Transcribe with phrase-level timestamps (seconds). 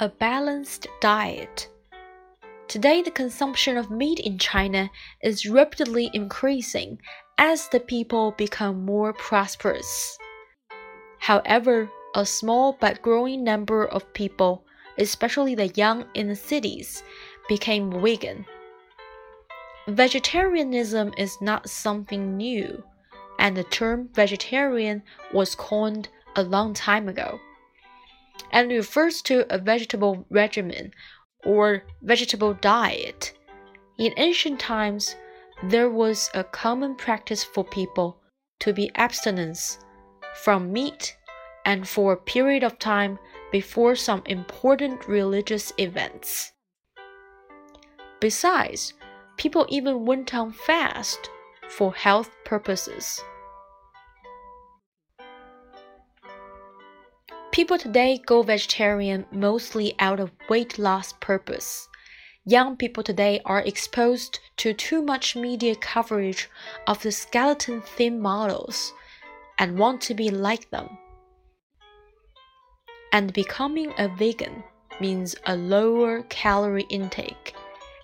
[0.00, 1.68] a balanced diet.
[2.68, 4.88] Today, the consumption of meat in China
[5.22, 7.00] is rapidly increasing
[7.36, 10.16] as the people become more prosperous.
[11.18, 14.64] However, a small but growing number of people,
[14.98, 17.02] especially the young in the cities,
[17.48, 18.46] became vegan.
[19.88, 22.84] Vegetarianism is not something new,
[23.40, 25.02] and the term vegetarian
[25.32, 27.40] was coined a long time ago
[28.50, 30.92] and refers to a vegetable regimen
[31.44, 33.32] or vegetable diet.
[33.98, 35.16] In ancient times,
[35.62, 38.20] there was a common practice for people
[38.60, 39.78] to be abstinence
[40.42, 41.16] from meat
[41.64, 43.18] and for a period of time
[43.50, 46.52] before some important religious events.
[48.20, 48.94] Besides,
[49.36, 51.30] people even went on fast
[51.68, 53.20] for health purposes.
[57.50, 61.88] People today go vegetarian mostly out of weight loss purpose.
[62.44, 66.48] Young people today are exposed to too much media coverage
[66.86, 68.92] of the skeleton thin models
[69.58, 70.98] and want to be like them
[73.12, 74.62] and becoming a vegan
[75.00, 77.54] means a lower calorie intake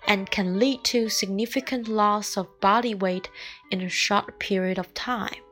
[0.07, 3.29] and can lead to significant loss of body weight
[3.71, 5.44] in a short period of time.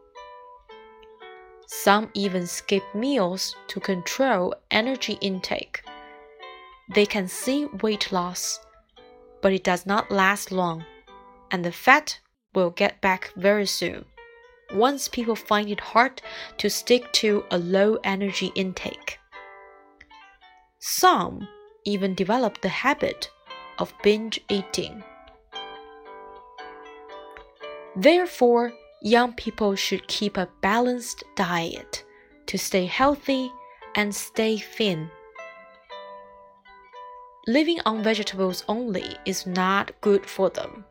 [1.83, 5.83] Some even skip meals to control energy intake.
[6.95, 8.61] They can see weight loss,
[9.41, 10.85] but it does not last long,
[11.51, 12.21] and the fat
[12.55, 14.05] will get back very soon
[14.73, 16.21] once people find it hard
[16.59, 19.19] to stick to a low energy intake.
[20.79, 21.49] Some
[21.83, 23.29] even develop the habit
[23.77, 25.03] of binge eating.
[27.97, 28.71] Therefore,
[29.03, 32.05] young people should keep a balanced diet
[32.45, 33.51] to stay healthy
[33.95, 35.11] and stay thin.
[37.45, 40.85] Living on vegetables only is not good for them.